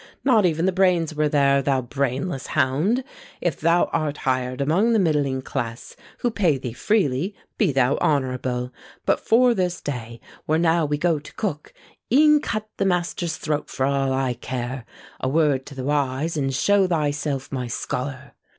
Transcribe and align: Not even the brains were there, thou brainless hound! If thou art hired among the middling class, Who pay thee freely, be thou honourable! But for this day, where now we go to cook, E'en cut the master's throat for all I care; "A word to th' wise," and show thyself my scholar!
Not 0.23 0.47
even 0.47 0.65
the 0.65 0.71
brains 0.71 1.13
were 1.13 1.29
there, 1.29 1.61
thou 1.61 1.83
brainless 1.83 2.47
hound! 2.47 3.03
If 3.39 3.61
thou 3.61 3.83
art 3.93 4.17
hired 4.25 4.59
among 4.59 4.93
the 4.93 4.99
middling 4.99 5.43
class, 5.43 5.95
Who 6.21 6.31
pay 6.31 6.57
thee 6.57 6.73
freely, 6.73 7.35
be 7.59 7.71
thou 7.71 7.97
honourable! 7.97 8.73
But 9.05 9.19
for 9.19 9.53
this 9.53 9.79
day, 9.79 10.19
where 10.47 10.57
now 10.57 10.87
we 10.87 10.97
go 10.97 11.19
to 11.19 11.33
cook, 11.35 11.71
E'en 12.11 12.39
cut 12.41 12.67
the 12.77 12.83
master's 12.85 13.37
throat 13.37 13.69
for 13.69 13.85
all 13.85 14.11
I 14.11 14.33
care; 14.33 14.85
"A 15.19 15.29
word 15.29 15.67
to 15.67 15.75
th' 15.75 15.85
wise," 15.85 16.35
and 16.35 16.51
show 16.51 16.87
thyself 16.87 17.51
my 17.51 17.67
scholar! 17.67 18.33